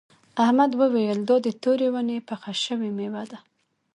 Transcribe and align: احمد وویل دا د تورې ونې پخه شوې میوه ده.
احمد 0.43 0.71
وویل 0.81 1.19
دا 1.29 1.35
د 1.45 1.47
تورې 1.63 1.87
ونې 1.93 2.17
پخه 2.29 2.51
شوې 2.63 2.89
میوه 2.97 3.23
ده. 3.31 3.39